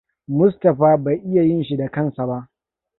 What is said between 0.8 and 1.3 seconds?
bai